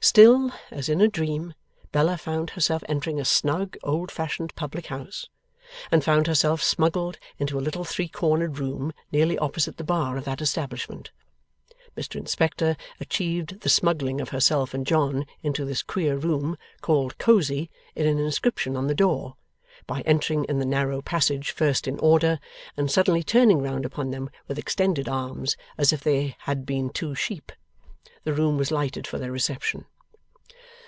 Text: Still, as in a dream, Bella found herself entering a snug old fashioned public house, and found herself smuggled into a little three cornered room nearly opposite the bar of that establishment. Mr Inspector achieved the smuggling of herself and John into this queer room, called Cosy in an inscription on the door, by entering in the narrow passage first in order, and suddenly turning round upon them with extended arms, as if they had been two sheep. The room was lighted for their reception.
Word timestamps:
Still, 0.00 0.52
as 0.70 0.88
in 0.88 1.00
a 1.00 1.08
dream, 1.08 1.54
Bella 1.90 2.16
found 2.16 2.50
herself 2.50 2.84
entering 2.88 3.18
a 3.18 3.24
snug 3.24 3.76
old 3.82 4.12
fashioned 4.12 4.54
public 4.54 4.86
house, 4.86 5.26
and 5.90 6.04
found 6.04 6.28
herself 6.28 6.62
smuggled 6.62 7.18
into 7.40 7.58
a 7.58 7.60
little 7.60 7.82
three 7.84 8.06
cornered 8.06 8.60
room 8.60 8.92
nearly 9.10 9.36
opposite 9.38 9.76
the 9.76 9.82
bar 9.82 10.16
of 10.16 10.24
that 10.24 10.40
establishment. 10.40 11.10
Mr 11.96 12.14
Inspector 12.14 12.76
achieved 13.00 13.62
the 13.62 13.68
smuggling 13.68 14.20
of 14.20 14.28
herself 14.28 14.72
and 14.72 14.86
John 14.86 15.26
into 15.42 15.64
this 15.64 15.82
queer 15.82 16.16
room, 16.16 16.56
called 16.80 17.18
Cosy 17.18 17.68
in 17.96 18.06
an 18.06 18.20
inscription 18.20 18.76
on 18.76 18.86
the 18.86 18.94
door, 18.94 19.34
by 19.88 20.02
entering 20.02 20.44
in 20.44 20.60
the 20.60 20.64
narrow 20.64 21.02
passage 21.02 21.50
first 21.50 21.88
in 21.88 21.98
order, 21.98 22.38
and 22.76 22.88
suddenly 22.88 23.24
turning 23.24 23.60
round 23.62 23.84
upon 23.84 24.12
them 24.12 24.30
with 24.46 24.60
extended 24.60 25.08
arms, 25.08 25.56
as 25.76 25.92
if 25.92 26.02
they 26.02 26.36
had 26.42 26.64
been 26.64 26.88
two 26.88 27.16
sheep. 27.16 27.50
The 28.24 28.32
room 28.34 28.58
was 28.58 28.70
lighted 28.70 29.06
for 29.06 29.18
their 29.18 29.32
reception. 29.32 29.86